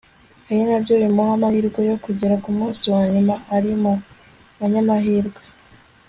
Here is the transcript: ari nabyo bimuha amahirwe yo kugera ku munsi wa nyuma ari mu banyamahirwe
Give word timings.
ari 0.49 0.61
nabyo 0.67 0.93
bimuha 1.01 1.31
amahirwe 1.37 1.79
yo 1.89 1.95
kugera 2.03 2.35
ku 2.43 2.49
munsi 2.57 2.83
wa 2.93 3.03
nyuma 3.13 3.33
ari 3.55 3.71
mu 3.81 3.93
banyamahirwe 4.59 5.41